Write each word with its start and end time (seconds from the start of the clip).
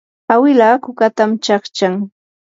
awila 0.33 0.69
kukatan 0.83 1.31
chaqchan. 1.43 1.93